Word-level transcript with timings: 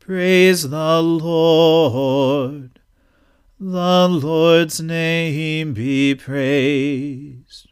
Praise 0.00 0.68
the 0.68 1.00
Lord. 1.00 2.80
The 3.60 4.08
Lord's 4.08 4.80
name 4.80 5.74
be 5.74 6.16
praised. 6.16 7.68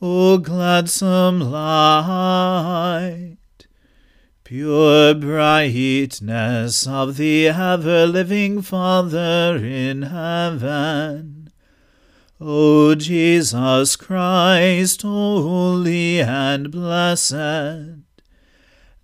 O 0.00 0.38
gladsome 0.38 1.40
light, 1.40 3.36
pure 4.44 5.14
brightness 5.14 6.86
of 6.86 7.16
the 7.18 7.48
ever 7.48 8.06
living 8.06 8.62
Father 8.62 9.56
in 9.62 10.02
heaven 10.02 11.38
O 12.40 12.94
Jesus 12.94 13.96
Christ, 13.96 15.02
holy 15.02 16.20
and 16.20 16.70
blessed, 16.70 17.97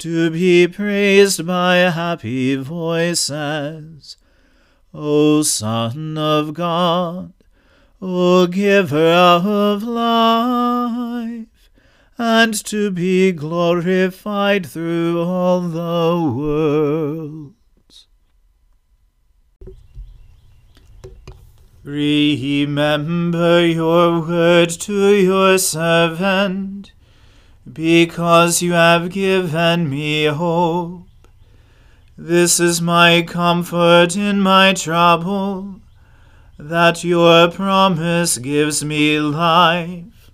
to 0.00 0.30
be 0.30 0.66
praised 0.66 1.46
by 1.46 1.76
happy 1.76 2.56
voices. 2.56 4.16
O 4.92 5.42
Son 5.42 6.18
of 6.18 6.54
God, 6.54 7.32
O 8.02 8.46
Giver 8.46 8.96
of 8.96 9.82
life, 9.82 11.70
and 12.18 12.54
to 12.64 12.90
be 12.90 13.30
glorified 13.32 14.66
through 14.66 15.22
all 15.22 15.60
the 15.60 16.34
world. 16.34 17.54
Remember 21.84 23.66
your 23.66 24.20
word 24.20 24.70
to 24.70 25.14
your 25.14 25.56
servant, 25.58 26.92
because 27.70 28.62
you 28.62 28.72
have 28.72 29.10
given 29.10 29.88
me 29.90 30.24
hope. 30.26 31.06
This 32.16 32.60
is 32.60 32.80
my 32.80 33.22
comfort 33.22 34.16
in 34.16 34.40
my 34.40 34.74
trouble, 34.74 35.80
that 36.58 37.02
your 37.02 37.50
promise 37.50 38.38
gives 38.38 38.84
me 38.84 39.18
life. 39.18 40.30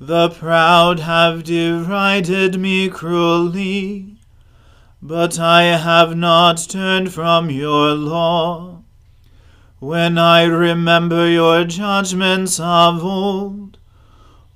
The 0.00 0.30
proud 0.30 1.00
have 1.00 1.44
derided 1.44 2.60
me 2.60 2.88
cruelly, 2.88 4.16
but 5.02 5.38
I 5.38 5.62
have 5.62 6.16
not 6.16 6.66
turned 6.68 7.12
from 7.12 7.50
your 7.50 7.94
law. 7.94 8.82
When 9.80 10.18
I 10.18 10.42
remember 10.42 11.28
your 11.28 11.64
judgments 11.64 12.58
of 12.58 13.04
old, 13.04 13.77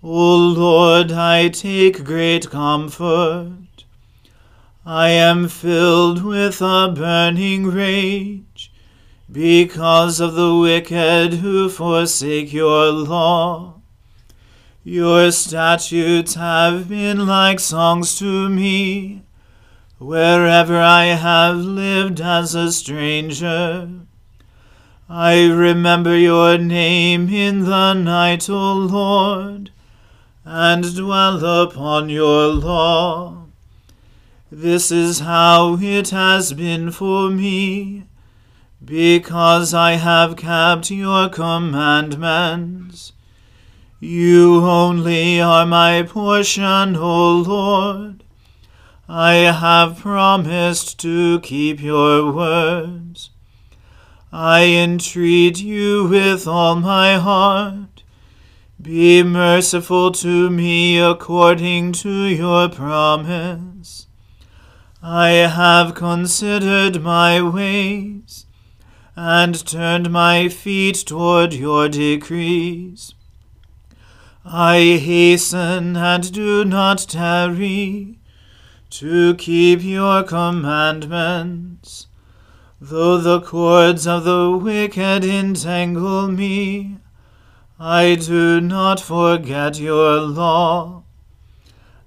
O 0.05 0.37
Lord, 0.37 1.13
I 1.13 1.49
take 1.49 2.03
great 2.03 2.51
comfort. 2.51 3.85
I 4.85 5.11
am 5.11 5.47
filled 5.47 6.25
with 6.25 6.61
a 6.61 6.93
burning 6.93 7.67
rage 7.67 8.73
because 9.31 10.19
of 10.19 10.35
the 10.35 10.57
wicked 10.57 11.35
who 11.35 11.69
forsake 11.69 12.53
your 12.53 12.91
law. 12.91 13.81
Your 14.83 15.31
statutes 15.31 16.35
have 16.35 16.89
been 16.89 17.25
like 17.25 17.61
songs 17.61 18.19
to 18.19 18.49
me, 18.49 19.23
wherever 19.99 20.79
I 20.79 21.05
have 21.15 21.59
lived 21.59 22.21
as 22.21 22.57
a 22.57 22.73
stranger. 22.73 23.89
I 25.09 25.45
remember 25.47 26.19
your 26.19 26.59
name 26.59 27.29
in 27.29 27.61
the 27.67 27.95
night, 27.95 28.51
O 28.51 28.73
Lord, 28.73 29.71
and 30.45 30.95
dwell 30.97 31.45
upon 31.63 32.09
your 32.09 32.49
law. 32.49 33.47
This 34.51 34.91
is 34.91 35.21
how 35.21 35.79
it 35.81 36.11
has 36.11 36.53
been 36.53 36.91
for 36.91 37.31
me, 37.31 38.05
because 38.85 39.73
I 39.73 39.93
have 39.93 40.37
kept 40.37 40.91
your 40.91 41.29
commandments. 41.29 43.13
You 44.01 44.65
only 44.65 45.41
are 45.41 45.65
my 45.65 46.03
portion, 46.03 46.97
O 46.97 47.37
Lord. 47.39 48.25
I 49.09 49.35
have 49.35 49.99
promised 49.99 50.99
to 51.01 51.39
keep 51.41 51.81
your 51.81 52.33
words. 52.33 53.31
I 54.33 54.65
entreat 54.65 55.61
you 55.61 56.09
with 56.09 56.49
all 56.49 56.77
my 56.77 57.19
heart. 57.19 57.92
Be 58.83 59.23
merciful 59.23 60.11
to 60.11 60.51
me 60.51 60.99
according 60.99 61.93
to 61.93 62.25
your 62.25 62.69
promise. 62.69 64.09
I 65.01 65.29
have 65.29 65.95
considered 65.95 67.01
my 67.01 67.41
ways 67.41 68.47
and 69.15 69.65
turned 69.65 70.11
my 70.11 70.49
feet 70.49 70.97
toward 71.07 71.55
your 71.55 71.89
decrees. 71.89 73.15
I 74.45 74.99
hasten 75.01 75.97
and 75.97 76.33
do 76.33 76.65
not 76.65 77.07
tarry 77.09 78.19
to 78.91 79.37
keep 79.37 79.85
your 79.85 80.25
commandments. 80.25 82.09
Though 82.81 83.19
the 83.19 83.43
cords 83.43 84.09
of 84.09 84.25
the 84.25 84.51
wicked 84.61 85.25
entangle 85.25 86.27
me, 86.27 86.97
I 87.79 88.15
do 88.15 88.61
not 88.61 89.01
forget 89.01 89.79
your 89.79 90.21
law. 90.21 91.03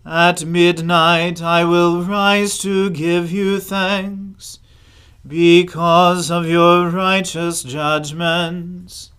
At 0.06 0.46
midnight 0.46 1.42
I 1.42 1.64
will 1.64 2.04
rise 2.04 2.58
to 2.60 2.90
give 2.92 3.32
you 3.32 3.60
thanks, 3.60 4.60
because 5.26 6.30
of 6.30 6.48
your 6.48 6.90
righteous 6.90 7.64
judgments. 7.64 9.12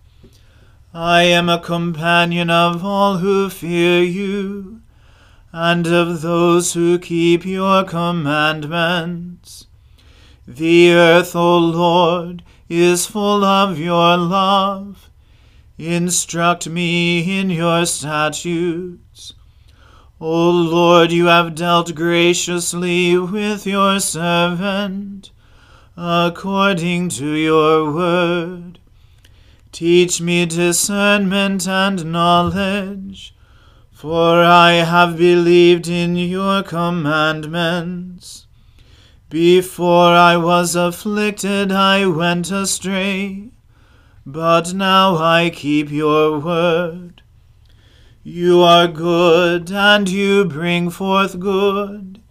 I 0.93 1.23
am 1.23 1.49
a 1.49 1.59
companion 1.59 2.49
of 2.49 2.83
all 2.85 3.17
who 3.17 3.49
fear 3.49 4.01
you, 4.01 4.81
and 5.51 5.85
of 5.85 6.21
those 6.21 6.73
who 6.73 6.97
keep 6.97 7.45
your 7.45 7.83
commandments. 7.83 9.67
The 10.47 10.91
earth, 10.93 11.35
O 11.35 11.57
Lord, 11.57 12.43
is 12.69 13.05
full 13.05 13.43
of 13.43 13.77
your 13.77 14.15
love. 14.15 15.06
Instruct 15.77 16.67
me 16.67 17.39
in 17.39 17.51
your 17.51 17.85
statutes. 17.85 19.33
O 20.19 20.49
Lord, 20.49 21.11
you 21.11 21.27
have 21.27 21.53
dealt 21.53 21.93
graciously 21.93 23.15
with 23.15 23.67
your 23.67 23.99
servant, 23.99 25.29
according 25.95 27.09
to 27.09 27.31
your 27.31 27.93
word. 27.93 28.79
Teach 29.71 30.19
me 30.19 30.47
discernment 30.47 31.67
and 31.67 32.11
knowledge, 32.11 33.35
for 33.91 34.43
I 34.43 34.71
have 34.83 35.17
believed 35.17 35.87
in 35.87 36.15
your 36.15 36.63
commandments. 36.63 38.47
Before 39.29 40.13
I 40.13 40.37
was 40.37 40.75
afflicted, 40.75 41.71
I 41.71 42.07
went 42.07 42.49
astray, 42.49 43.51
but 44.29 44.73
now 44.73 45.15
I 45.15 45.49
keep 45.49 45.89
your 45.89 46.37
word. 46.37 47.21
You 48.25 48.61
are 48.61 48.89
good, 48.89 49.71
and 49.71 50.09
you 50.09 50.43
bring 50.43 50.89
forth 50.89 51.39
good. 51.39 52.21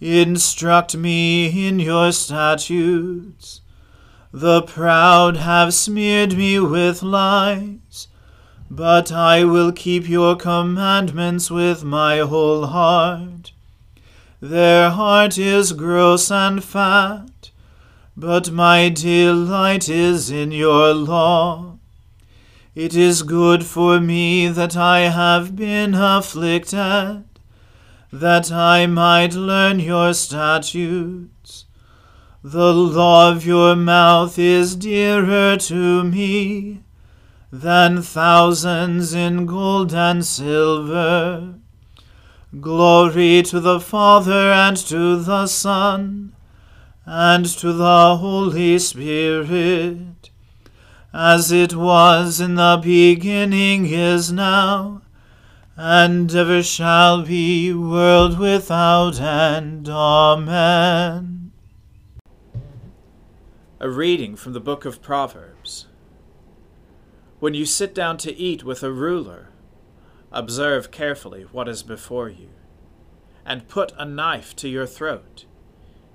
Instruct 0.00 0.96
me 0.96 1.68
in 1.68 1.78
your 1.78 2.10
statutes. 2.10 3.60
The 4.32 4.62
proud 4.62 5.36
have 5.36 5.72
smeared 5.74 6.36
me 6.36 6.58
with 6.58 7.04
lies, 7.04 8.08
but 8.68 9.12
I 9.12 9.44
will 9.44 9.70
keep 9.70 10.08
your 10.08 10.34
commandments 10.34 11.52
with 11.52 11.84
my 11.84 12.18
whole 12.18 12.66
heart. 12.66 13.52
Their 14.40 14.90
heart 14.90 15.38
is 15.38 15.72
gross 15.72 16.32
and 16.32 16.64
fat, 16.64 17.52
but 18.18 18.50
my 18.50 18.88
delight 18.88 19.88
is 19.88 20.28
in 20.28 20.50
your 20.50 20.92
law. 20.92 21.78
It 22.74 22.96
is 22.96 23.22
good 23.22 23.64
for 23.64 24.00
me 24.00 24.48
that 24.48 24.76
I 24.76 25.02
have 25.02 25.54
been 25.54 25.94
afflicted, 25.94 27.22
that 28.12 28.50
I 28.50 28.86
might 28.86 29.34
learn 29.34 29.78
your 29.78 30.12
statutes. 30.14 31.66
The 32.42 32.74
law 32.74 33.30
of 33.30 33.46
your 33.46 33.76
mouth 33.76 34.36
is 34.36 34.74
dearer 34.74 35.56
to 35.56 36.02
me 36.02 36.82
than 37.52 38.02
thousands 38.02 39.14
in 39.14 39.46
gold 39.46 39.94
and 39.94 40.26
silver. 40.26 41.54
Glory 42.60 43.42
to 43.44 43.60
the 43.60 43.78
Father 43.78 44.50
and 44.50 44.76
to 44.76 45.22
the 45.22 45.46
Son 45.46 46.32
and 47.10 47.46
to 47.46 47.72
the 47.72 48.16
Holy 48.18 48.78
Spirit, 48.78 50.28
as 51.10 51.50
it 51.50 51.74
was 51.74 52.38
in 52.38 52.56
the 52.56 52.78
beginning 52.82 53.86
is 53.86 54.30
now 54.30 55.00
and 55.74 56.34
ever 56.34 56.62
shall 56.62 57.22
be, 57.22 57.72
world 57.72 58.38
without 58.38 59.18
end. 59.18 59.88
Amen. 59.88 61.50
A 63.80 63.88
reading 63.88 64.36
from 64.36 64.52
the 64.52 64.60
book 64.60 64.84
of 64.84 65.00
Proverbs. 65.00 65.86
When 67.40 67.54
you 67.54 67.64
sit 67.64 67.94
down 67.94 68.18
to 68.18 68.36
eat 68.36 68.64
with 68.64 68.82
a 68.82 68.92
ruler, 68.92 69.48
observe 70.30 70.90
carefully 70.90 71.46
what 71.52 71.68
is 71.68 71.82
before 71.82 72.28
you, 72.28 72.50
and 73.46 73.66
put 73.66 73.92
a 73.96 74.04
knife 74.04 74.54
to 74.56 74.68
your 74.68 74.86
throat, 74.86 75.46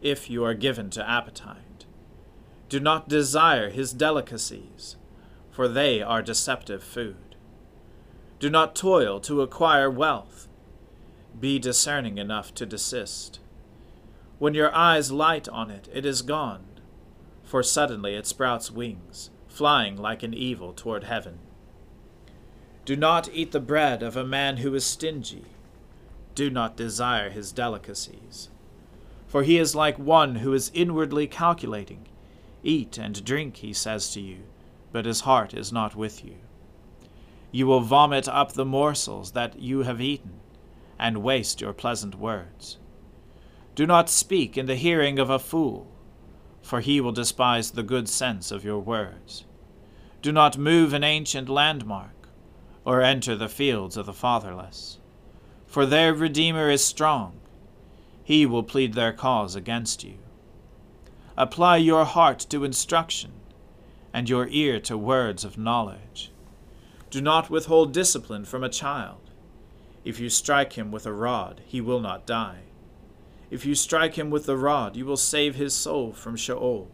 if 0.04 0.30
you 0.30 0.44
are 0.44 0.54
given 0.54 0.90
to 0.92 1.10
appetite. 1.10 1.86
Do 2.70 2.80
not 2.80 3.10
desire 3.10 3.70
his 3.70 3.94
delicacies, 3.94 4.98
for 5.50 5.68
they 5.68 6.02
are 6.02 6.22
deceptive 6.22 6.84
food. 6.84 7.36
Do 8.40 8.50
not 8.50 8.76
toil 8.76 9.20
to 9.22 9.42
acquire 9.42 9.90
wealth. 9.90 10.48
Be 11.40 11.58
discerning 11.58 12.18
enough 12.18 12.54
to 12.56 12.66
desist. 12.66 13.40
When 14.38 14.54
your 14.54 14.76
eyes 14.76 15.12
light 15.12 15.48
on 15.50 15.72
it, 15.72 15.90
it 15.92 16.06
is 16.06 16.22
gone 16.22 16.66
for 17.54 17.62
suddenly 17.62 18.16
it 18.16 18.26
sprouts 18.26 18.72
wings, 18.72 19.30
flying 19.48 19.96
like 19.96 20.24
an 20.24 20.34
evil 20.34 20.74
toward 20.74 21.04
heaven. 21.04 21.38
Do 22.84 22.96
not 22.96 23.30
eat 23.32 23.52
the 23.52 23.60
bread 23.60 24.02
of 24.02 24.18
a 24.18 24.26
man 24.26 24.58
who 24.58 24.74
is 24.74 24.84
stingy. 24.84 25.46
Do 26.34 26.50
not 26.50 26.76
desire 26.76 27.30
his 27.30 27.52
delicacies. 27.52 28.50
For 29.34 29.44
he 29.44 29.58
is 29.58 29.76
like 29.76 29.98
one 29.98 30.36
who 30.36 30.54
is 30.54 30.72
inwardly 30.74 31.28
calculating. 31.28 32.08
Eat 32.64 32.98
and 32.98 33.26
drink, 33.26 33.58
he 33.58 33.74
says 33.74 34.14
to 34.14 34.22
you, 34.22 34.44
but 34.94 35.06
his 35.06 35.22
heart 35.22 35.54
is 35.54 35.74
not 35.74 35.96
with 35.96 36.24
you. 36.24 36.36
You 37.52 37.68
will 37.68 37.82
vomit 37.82 38.30
up 38.30 38.54
the 38.54 38.64
morsels 38.64 39.32
that 39.32 39.60
you 39.60 39.84
have 39.84 40.00
eaten, 40.00 40.40
and 40.98 41.24
waste 41.24 41.60
your 41.60 41.74
pleasant 41.74 42.16
words. 42.16 42.78
Do 43.76 43.86
not 43.86 44.10
speak 44.10 44.58
in 44.58 44.68
the 44.68 44.76
hearing 44.76 45.20
of 45.20 45.30
a 45.30 45.40
fool 45.40 45.94
for 46.64 46.80
he 46.80 47.02
will 47.02 47.12
despise 47.12 47.72
the 47.72 47.84
good 47.84 48.08
sense 48.08 48.50
of 48.50 48.64
your 48.64 48.80
words. 48.80 49.44
Do 50.22 50.32
not 50.32 50.58
move 50.58 50.94
an 50.94 51.04
ancient 51.04 51.50
landmark, 51.50 52.30
or 52.86 53.02
enter 53.02 53.36
the 53.36 53.50
fields 53.50 53.98
of 53.98 54.06
the 54.06 54.14
fatherless, 54.14 54.98
for 55.68 55.86
their 55.86 56.14
Redeemer 56.14 56.70
is 56.70 56.84
strong. 56.84 57.40
He 58.24 58.46
will 58.46 58.64
plead 58.64 58.94
their 58.94 59.14
cause 59.14 59.56
against 59.56 60.04
you. 60.04 60.18
Apply 61.36 61.78
your 61.78 62.06
heart 62.06 62.40
to 62.50 62.64
instruction, 62.64 63.32
and 64.14 64.30
your 64.30 64.48
ear 64.50 64.80
to 64.82 64.98
words 64.98 65.44
of 65.44 65.58
knowledge. 65.58 66.32
Do 67.10 67.22
not 67.22 67.50
withhold 67.50 67.92
discipline 67.94 68.46
from 68.46 68.64
a 68.64 68.70
child. 68.70 69.32
If 70.04 70.20
you 70.20 70.30
strike 70.30 70.74
him 70.74 70.92
with 70.92 71.06
a 71.06 71.14
rod, 71.14 71.62
he 71.66 71.82
will 71.82 72.00
not 72.00 72.26
die 72.26 72.64
if 73.54 73.68
you 73.68 73.76
strike 73.76 74.16
him 74.16 74.32
with 74.32 74.48
the 74.48 74.58
rod, 74.58 74.96
you 74.96 75.06
will 75.06 75.16
save 75.16 75.54
his 75.54 75.76
soul 75.76 76.12
from 76.12 76.36
Sheol. 76.36 76.90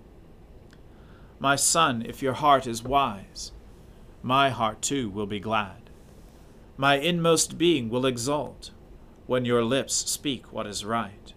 My 1.40 1.56
son, 1.56 2.04
if 2.06 2.22
your 2.22 2.34
heart 2.34 2.68
is 2.68 2.84
wise, 2.84 3.54
my 4.22 4.50
heart 4.50 4.82
too 4.82 5.10
will 5.10 5.26
be 5.26 5.40
glad. 5.40 5.90
My 6.76 6.96
inmost 6.96 7.58
being 7.58 7.90
will 7.90 8.06
exult 8.06 8.72
when 9.30 9.46
your 9.46 9.64
lips 9.64 9.94
speak 9.94 10.52
what 10.52 10.66
is 10.66 10.84
right. 10.84 11.34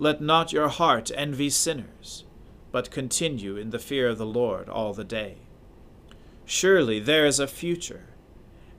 Let 0.00 0.20
not 0.20 0.52
your 0.52 0.66
heart 0.66 1.12
envy 1.14 1.48
sinners, 1.48 2.24
but 2.72 2.90
continue 2.90 3.56
in 3.56 3.70
the 3.70 3.78
fear 3.78 4.08
of 4.08 4.18
the 4.18 4.26
Lord 4.26 4.68
all 4.68 4.92
the 4.92 5.04
day. 5.04 5.36
Surely 6.44 6.98
there 6.98 7.24
is 7.24 7.38
a 7.38 7.46
future, 7.46 8.06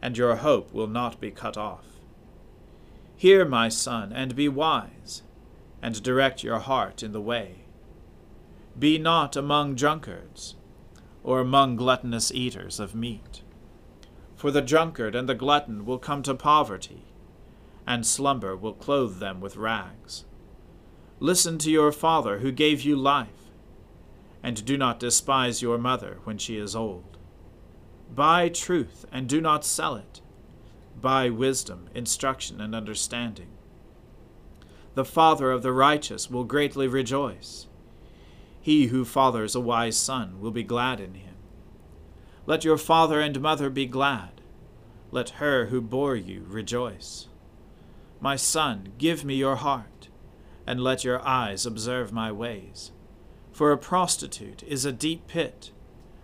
and 0.01 0.17
your 0.17 0.35
hope 0.35 0.73
will 0.73 0.88
not 0.88 1.21
be 1.21 1.31
cut 1.31 1.55
off. 1.55 1.85
Hear, 3.15 3.45
my 3.45 3.69
son, 3.69 4.11
and 4.11 4.35
be 4.35 4.49
wise 4.49 5.23
and 5.81 6.03
direct 6.03 6.43
your 6.43 6.59
heart 6.59 7.01
in 7.01 7.13
the 7.13 7.21
way. 7.21 7.63
Be 8.77 8.97
not 8.97 9.38
among 9.38 9.75
drunkards, 9.75 10.55
or 11.23 11.39
among 11.39 11.77
gluttonous 11.77 12.33
eaters 12.33 12.81
of 12.81 12.93
meat. 12.93 13.43
For 14.35 14.51
the 14.51 14.61
drunkard 14.61 15.15
and 15.15 15.29
the 15.29 15.35
glutton 15.35 15.85
will 15.85 15.99
come 15.99 16.21
to 16.23 16.35
poverty, 16.35 17.05
and 17.88 18.05
slumber 18.05 18.55
will 18.55 18.74
clothe 18.74 19.19
them 19.19 19.41
with 19.41 19.57
rags. 19.57 20.25
Listen 21.19 21.57
to 21.59 21.71
your 21.71 21.91
father 21.91 22.39
who 22.39 22.51
gave 22.51 22.81
you 22.81 22.95
life, 22.95 23.51
and 24.41 24.63
do 24.65 24.77
not 24.77 25.00
despise 25.00 25.62
your 25.62 25.77
mother 25.77 26.19
when 26.24 26.38
she 26.38 26.57
is 26.57 26.75
old. 26.75 27.17
Buy 28.13 28.50
truth 28.50 29.05
and 29.12 29.27
do 29.27 29.39
not 29.39 29.65
sell 29.65 29.95
it. 29.95 30.21
Buy 31.00 31.29
wisdom, 31.29 31.89
instruction, 31.93 32.59
and 32.59 32.75
understanding. 32.75 33.50
The 34.95 35.05
father 35.05 35.51
of 35.51 35.63
the 35.63 35.71
righteous 35.71 36.29
will 36.29 36.43
greatly 36.43 36.88
rejoice. 36.88 37.67
He 38.59 38.88
who 38.88 39.05
fathers 39.05 39.55
a 39.55 39.59
wise 39.62 39.95
son 39.95 40.41
will 40.41 40.51
be 40.51 40.63
glad 40.63 41.00
in 41.00 41.13
him. 41.13 41.36
Let 42.45 42.65
your 42.65 42.77
father 42.77 43.21
and 43.21 43.39
mother 43.39 43.69
be 43.69 43.86
glad. 43.86 44.41
Let 45.12 45.29
her 45.31 45.67
who 45.67 45.79
bore 45.79 46.15
you 46.15 46.45
rejoice. 46.48 47.28
My 48.21 48.35
son, 48.35 48.93
give 48.97 49.23
me 49.23 49.35
your 49.35 49.55
heart, 49.57 50.09
and 50.67 50.81
let 50.81 51.03
your 51.03 51.25
eyes 51.25 51.65
observe 51.65 52.11
my 52.11 52.31
ways. 52.31 52.91
For 53.51 53.71
a 53.71 53.77
prostitute 53.77 54.63
is 54.63 54.85
a 54.85 54.91
deep 54.91 55.27
pit, 55.27 55.71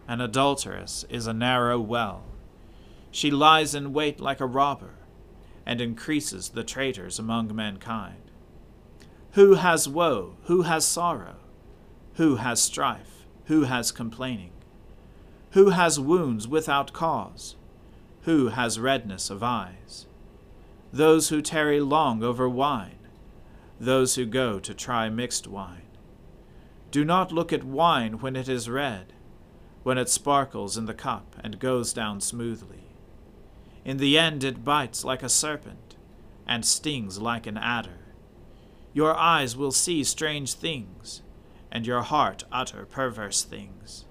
an 0.07 0.21
adulteress 0.21 1.05
is 1.09 1.25
a 1.25 1.33
narrow 1.33 1.79
well. 1.79 2.23
She 3.11 3.31
lies 3.31 3.73
in 3.73 3.93
wait 3.93 4.19
like 4.19 4.41
a 4.41 4.45
robber, 4.45 4.95
and 5.65 5.79
increases 5.79 6.49
the 6.49 6.63
traitors 6.63 7.17
among 7.17 7.55
mankind. 7.55 8.21
Who 9.31 9.55
has 9.55 9.87
woe? 9.87 10.35
Who 10.43 10.63
has 10.63 10.85
sorrow? 10.85 11.37
Who 12.15 12.35
has 12.35 12.61
strife? 12.61 13.25
Who 13.45 13.63
has 13.63 13.91
complaining? 13.91 14.51
Who 15.51 15.69
has 15.69 15.99
wounds 15.99 16.47
without 16.47 16.93
cause? 16.93 17.55
Who 18.23 18.49
has 18.49 18.79
redness 18.79 19.29
of 19.29 19.43
eyes? 19.43 20.07
Those 20.91 21.29
who 21.29 21.41
tarry 21.41 21.79
long 21.79 22.23
over 22.23 22.47
wine, 22.47 23.07
those 23.79 24.15
who 24.15 24.25
go 24.25 24.59
to 24.59 24.73
try 24.73 25.09
mixed 25.09 25.47
wine. 25.47 25.81
Do 26.91 27.03
not 27.03 27.31
look 27.31 27.51
at 27.51 27.63
wine 27.63 28.19
when 28.19 28.35
it 28.35 28.47
is 28.47 28.69
red, 28.69 29.13
when 29.83 29.97
it 29.97 30.09
sparkles 30.09 30.77
in 30.77 30.85
the 30.85 30.93
cup 30.93 31.35
and 31.43 31.59
goes 31.59 31.93
down 31.93 32.21
smoothly. 32.21 32.85
In 33.83 33.97
the 33.97 34.17
end 34.17 34.43
it 34.43 34.63
bites 34.63 35.03
like 35.03 35.21
a 35.21 35.29
serpent, 35.29 35.95
and 36.47 36.65
stings 36.65 37.19
like 37.19 37.45
an 37.45 37.57
adder. 37.57 38.13
Your 38.93 39.15
eyes 39.15 39.57
will 39.57 39.71
see 39.71 40.03
strange 40.03 40.53
things 40.53 41.21
and 41.75 41.85
your 41.85 42.03
heart 42.03 42.45
utter 42.53 42.85
perverse 42.85 43.43
things. 43.43 44.05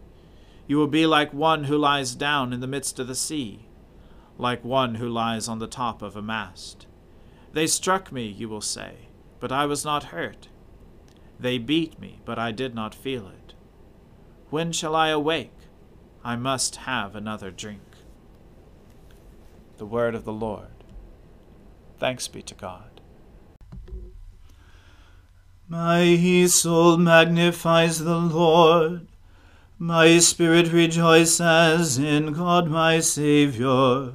You 0.66 0.76
will 0.76 0.86
be 0.86 1.06
like 1.06 1.32
one 1.32 1.64
who 1.64 1.78
lies 1.78 2.14
down 2.14 2.52
in 2.52 2.60
the 2.60 2.66
midst 2.66 2.98
of 2.98 3.06
the 3.06 3.14
sea, 3.14 3.68
like 4.38 4.64
one 4.64 4.96
who 4.96 5.08
lies 5.08 5.48
on 5.48 5.58
the 5.58 5.66
top 5.66 6.02
of 6.02 6.16
a 6.16 6.22
mast. 6.22 6.86
They 7.52 7.66
struck 7.66 8.10
me, 8.10 8.26
you 8.26 8.48
will 8.48 8.60
say, 8.60 9.08
but 9.38 9.52
I 9.52 9.66
was 9.66 9.84
not 9.84 10.04
hurt. 10.04 10.48
They 11.38 11.58
beat 11.58 12.00
me, 12.00 12.20
but 12.24 12.38
I 12.38 12.52
did 12.52 12.74
not 12.74 12.94
feel 12.94 13.28
it. 13.28 13.54
When 14.50 14.72
shall 14.72 14.96
I 14.96 15.08
awake? 15.08 15.52
I 16.24 16.36
must 16.36 16.76
have 16.76 17.14
another 17.14 17.50
drink. 17.50 17.82
The 19.76 19.86
word 19.86 20.14
of 20.14 20.24
the 20.24 20.32
Lord. 20.32 20.68
Thanks 21.98 22.28
be 22.28 22.42
to 22.42 22.54
God. 22.54 23.00
My 25.68 26.46
soul 26.46 26.96
magnifies 26.98 27.98
the 27.98 28.18
Lord. 28.18 29.08
My 29.78 30.18
spirit 30.18 30.72
rejoices 30.72 31.98
in 31.98 32.32
God 32.32 32.68
my 32.68 33.00
Saviour. 33.00 34.14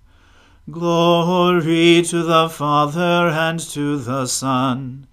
Glory 0.69 2.03
to 2.03 2.21
the 2.21 2.47
Father 2.47 3.29
and 3.29 3.59
to 3.59 3.97
the 3.97 4.27
Son 4.27 5.07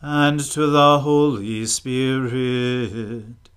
and 0.00 0.40
to 0.40 0.66
the 0.66 1.00
Holy 1.00 1.66
Spirit, 1.66 3.50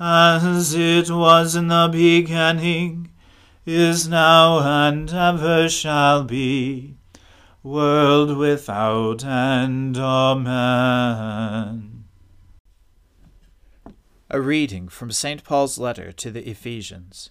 as 0.00 0.74
it 0.74 1.10
was 1.10 1.54
in 1.54 1.68
the 1.68 1.88
beginning, 1.92 3.12
is 3.64 4.08
now, 4.08 4.88
and 4.88 5.12
ever 5.12 5.68
shall 5.68 6.24
be, 6.24 6.96
world 7.62 8.36
without 8.36 9.24
end. 9.24 9.96
Amen. 9.96 11.14
A 14.28 14.40
reading 14.40 14.88
from 14.88 15.12
St. 15.12 15.44
Paul's 15.44 15.78
letter 15.78 16.10
to 16.10 16.32
the 16.32 16.48
Ephesians. 16.48 17.30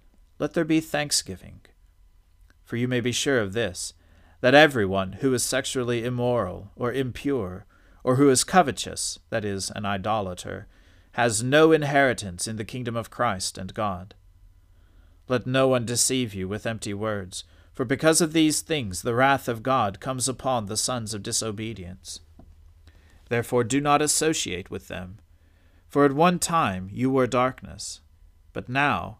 let 0.41 0.53
there 0.55 0.65
be 0.65 0.79
thanksgiving. 0.79 1.61
For 2.63 2.75
you 2.75 2.87
may 2.87 2.99
be 2.99 3.11
sure 3.11 3.39
of 3.39 3.53
this, 3.53 3.93
that 4.39 4.55
everyone 4.55 5.13
who 5.21 5.31
is 5.35 5.43
sexually 5.43 6.03
immoral 6.03 6.71
or 6.75 6.91
impure, 6.91 7.67
or 8.03 8.15
who 8.15 8.27
is 8.27 8.43
covetous, 8.43 9.19
that 9.29 9.45
is, 9.45 9.69
an 9.75 9.85
idolater, 9.85 10.67
has 11.11 11.43
no 11.43 11.71
inheritance 11.71 12.47
in 12.47 12.55
the 12.55 12.65
kingdom 12.65 12.95
of 12.95 13.11
Christ 13.11 13.59
and 13.59 13.71
God. 13.75 14.15
Let 15.27 15.45
no 15.45 15.67
one 15.67 15.85
deceive 15.85 16.33
you 16.33 16.47
with 16.47 16.65
empty 16.65 16.95
words, 16.95 17.43
for 17.71 17.85
because 17.85 18.19
of 18.19 18.33
these 18.33 18.61
things 18.61 19.03
the 19.03 19.13
wrath 19.13 19.47
of 19.47 19.61
God 19.61 19.99
comes 19.99 20.27
upon 20.27 20.65
the 20.65 20.75
sons 20.75 21.13
of 21.13 21.21
disobedience. 21.21 22.19
Therefore 23.29 23.63
do 23.63 23.79
not 23.79 24.01
associate 24.01 24.71
with 24.71 24.87
them. 24.87 25.19
For 25.87 26.03
at 26.03 26.13
one 26.13 26.39
time 26.39 26.89
you 26.91 27.11
were 27.11 27.27
darkness, 27.27 28.01
but 28.53 28.67
now 28.67 29.19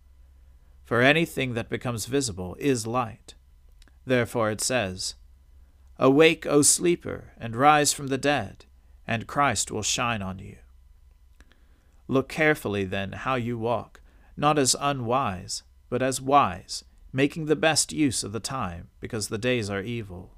For 0.83 1.01
anything 1.01 1.53
that 1.53 1.69
becomes 1.69 2.05
visible 2.05 2.55
is 2.59 2.87
light. 2.87 3.35
Therefore 4.05 4.51
it 4.51 4.61
says, 4.61 5.15
Awake, 5.97 6.45
O 6.47 6.61
sleeper, 6.61 7.31
and 7.37 7.55
rise 7.55 7.93
from 7.93 8.07
the 8.07 8.17
dead, 8.17 8.65
and 9.07 9.27
Christ 9.27 9.71
will 9.71 9.83
shine 9.83 10.21
on 10.21 10.39
you. 10.39 10.57
Look 12.07 12.27
carefully 12.27 12.85
then 12.85 13.11
how 13.11 13.35
you 13.35 13.57
walk, 13.57 14.01
not 14.35 14.57
as 14.57 14.75
unwise, 14.79 15.63
but 15.89 16.01
as 16.01 16.19
wise, 16.19 16.83
making 17.13 17.45
the 17.45 17.55
best 17.55 17.93
use 17.93 18.23
of 18.23 18.31
the 18.31 18.39
time, 18.39 18.89
because 18.99 19.27
the 19.27 19.37
days 19.37 19.69
are 19.69 19.81
evil. 19.81 20.37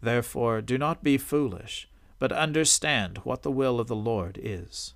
Therefore 0.00 0.62
do 0.62 0.78
not 0.78 1.02
be 1.02 1.18
foolish, 1.18 1.88
but 2.18 2.32
understand 2.32 3.18
what 3.18 3.42
the 3.42 3.50
will 3.50 3.78
of 3.78 3.88
the 3.88 3.96
Lord 3.96 4.40
is. 4.42 4.94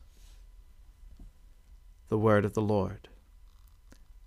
The 2.09 2.19
Word 2.19 2.45
of 2.45 2.55
the 2.55 2.63
Lord. 2.63 3.09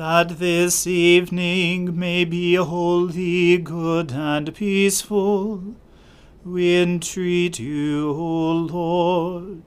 that 0.00 0.38
this 0.38 0.86
evening 0.86 1.98
may 1.98 2.24
be 2.24 2.54
holy, 2.54 3.58
good, 3.58 4.10
and 4.12 4.54
peaceful, 4.54 5.74
we 6.42 6.80
entreat 6.80 7.58
you, 7.58 8.08
O 8.08 8.52
Lord, 8.52 9.62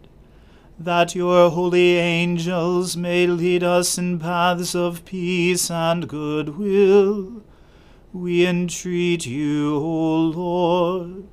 that 0.80 1.13
your 1.13 1.52
holy 1.52 1.98
angels 1.98 2.98
may 2.98 3.28
lead 3.28 3.63
us 3.63 4.00
in 4.00 4.17
paths 4.17 4.74
of 4.74 5.06
peace 5.06 5.69
and 5.69 6.10
goodwill. 6.10 7.43
We 8.12 8.48
entreat 8.48 9.28
you, 9.28 9.76
O 9.76 10.15
Lord, 10.36 11.26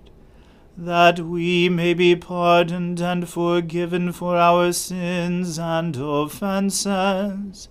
that 0.76 1.20
we 1.20 1.70
may 1.70 1.94
be 1.94 2.16
pardoned 2.16 3.00
and 3.00 3.26
forgiven 3.26 4.12
for 4.12 4.36
our 4.36 4.74
sins 4.74 5.58
and 5.58 5.96
offences 5.96 7.70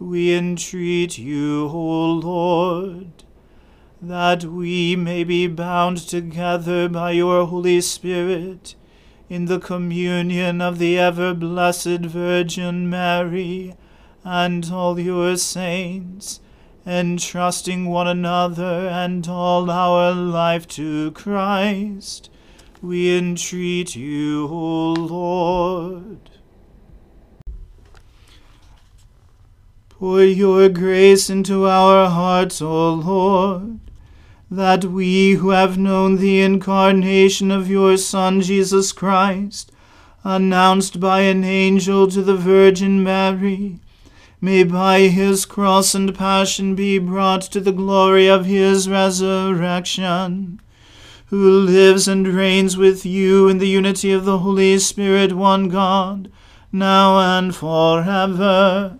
we 0.00 0.34
entreat 0.34 1.18
you, 1.18 1.66
O 1.66 2.12
Lord, 2.12 3.22
that 4.00 4.44
we 4.44 4.96
may 4.96 5.24
be 5.24 5.46
bound 5.46 5.98
together 5.98 6.88
by 6.88 7.10
your 7.10 7.44
Holy 7.44 7.82
Spirit 7.82 8.74
in 9.28 9.44
the 9.44 9.60
communion 9.60 10.62
of 10.62 10.78
the 10.78 10.98
ever 10.98 11.34
blessed 11.34 12.00
Virgin 12.00 12.88
Mary 12.88 13.74
and 14.24 14.70
all 14.72 14.98
your 14.98 15.36
saints, 15.36 16.40
entrusting 16.86 17.84
one 17.84 18.08
another 18.08 18.88
and 18.88 19.28
all 19.28 19.70
our 19.70 20.14
life 20.14 20.66
to 20.66 21.10
Christ. 21.10 22.30
We 22.80 23.18
entreat 23.18 23.94
you, 23.94 24.46
O 24.46 24.94
Lord. 24.94 26.29
Pour 30.00 30.24
your 30.24 30.70
grace 30.70 31.28
into 31.28 31.68
our 31.68 32.08
hearts, 32.08 32.62
O 32.62 32.94
Lord, 32.94 33.80
that 34.50 34.82
we 34.82 35.32
who 35.32 35.50
have 35.50 35.76
known 35.76 36.16
the 36.16 36.40
incarnation 36.40 37.50
of 37.50 37.68
your 37.68 37.98
Son, 37.98 38.40
Jesus 38.40 38.92
Christ, 38.92 39.70
announced 40.24 41.00
by 41.00 41.20
an 41.20 41.44
angel 41.44 42.08
to 42.08 42.22
the 42.22 42.34
Virgin 42.34 43.04
Mary, 43.04 43.78
may 44.40 44.64
by 44.64 45.00
his 45.00 45.44
cross 45.44 45.94
and 45.94 46.14
passion 46.14 46.74
be 46.74 46.96
brought 46.96 47.42
to 47.42 47.60
the 47.60 47.70
glory 47.70 48.26
of 48.26 48.46
his 48.46 48.88
resurrection, 48.88 50.62
who 51.26 51.60
lives 51.60 52.08
and 52.08 52.26
reigns 52.26 52.74
with 52.74 53.04
you 53.04 53.48
in 53.48 53.58
the 53.58 53.68
unity 53.68 54.12
of 54.12 54.24
the 54.24 54.38
Holy 54.38 54.78
Spirit, 54.78 55.34
one 55.34 55.68
God, 55.68 56.32
now 56.72 57.20
and 57.20 57.54
forever. 57.54 58.98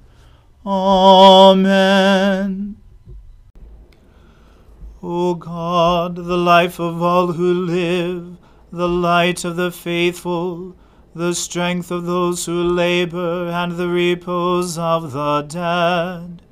Amen. 0.66 2.11
O 5.03 5.35
God, 5.35 6.16
the 6.16 6.37
life 6.37 6.79
of 6.79 7.01
all 7.01 7.33
who 7.33 7.55
live, 7.55 8.37
the 8.70 8.88
light 8.88 9.42
of 9.46 9.57
the 9.57 9.73
faithful, 9.73 10.77
the 11.14 11.35
strength 11.35 11.90
of 11.90 12.05
those 12.05 12.44
who 12.44 12.62
labor, 12.62 13.49
and 13.49 13.73
the 13.73 13.88
repose 13.88 14.77
of 14.77 15.12
the 15.12 15.40
dead. 15.49 16.42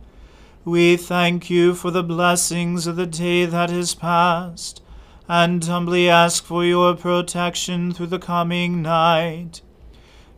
We 0.65 0.97
thank 0.97 1.51
you 1.51 1.75
for 1.75 1.91
the 1.91 2.03
blessings 2.03 2.87
of 2.87 2.97
the 2.97 3.07
day 3.07 3.45
that 3.45 3.71
is 3.71 3.95
past, 3.95 4.81
and 5.29 5.63
humbly 5.63 6.09
ask 6.09 6.43
for 6.45 6.65
your 6.65 6.97
protection 6.97 7.93
through 7.93 8.07
the 8.07 8.19
coming 8.19 8.81
night 8.81 9.61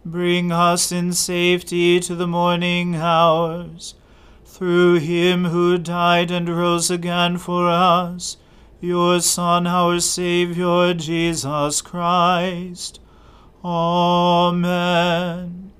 Bring 0.04 0.50
us 0.50 0.90
in 0.90 1.12
safety 1.12 2.00
to 2.00 2.14
the 2.14 2.26
morning 2.26 2.96
hours. 2.96 3.94
Through 4.46 5.00
him 5.00 5.46
who 5.46 5.76
died 5.76 6.30
and 6.30 6.48
rose 6.48 6.90
again 6.90 7.36
for 7.36 7.68
us, 7.68 8.38
your 8.80 9.20
Son, 9.20 9.66
our 9.66 10.00
Saviour, 10.00 10.94
Jesus 10.94 11.82
Christ. 11.82 12.98
Amen. 13.62 15.72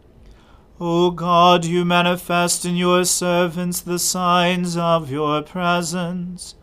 O 0.79 1.11
God, 1.11 1.65
you 1.65 1.87
manifest 1.87 2.67
in 2.67 2.77
your 2.77 3.07
servants 3.07 3.81
the 3.81 3.99
signs 3.99 4.77
of 4.77 5.11
your 5.11 5.41
presence. 5.41 6.55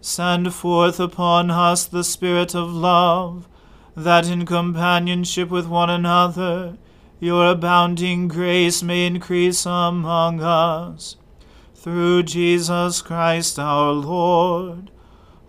Send 0.00 0.52
forth 0.52 0.98
upon 0.98 1.52
us 1.52 1.84
the 1.84 2.04
Spirit 2.04 2.54
of 2.54 2.72
love, 2.72 3.48
that 3.96 4.28
in 4.28 4.44
companionship 4.44 5.50
with 5.50 5.68
one 5.68 5.90
another, 5.90 6.76
your 7.18 7.50
abounding 7.50 8.28
grace 8.28 8.82
may 8.82 9.06
increase 9.06 9.66
among 9.66 10.40
us. 10.40 11.16
Through 11.74 12.24
Jesus 12.24 13.00
Christ 13.00 13.58
our 13.58 13.92
Lord. 13.92 14.90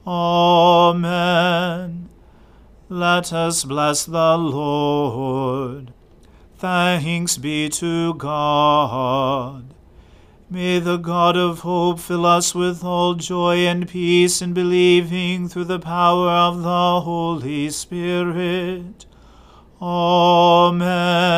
Amen. 0.06 2.10
Let 2.90 3.34
us 3.34 3.66
bless 3.66 4.06
the 4.06 4.38
Lord. 4.38 5.94
Thanks 6.58 7.38
be 7.38 7.68
to 7.70 8.14
God. 8.14 9.74
May 10.50 10.80
the 10.80 10.96
God 10.96 11.36
of 11.36 11.60
hope 11.60 12.00
fill 12.00 12.26
us 12.26 12.56
with 12.56 12.84
all 12.84 13.16
joy 13.16 13.68
and 13.68 13.86
peace 13.86 14.42
in 14.42 14.54
believing 14.54 15.50
through 15.50 15.66
the 15.66 15.80
power 15.80 16.30
of 16.30 16.64
the 16.64 17.02
Holy 17.02 17.70
Spirit. 17.70 19.06
Amen. 19.82 21.38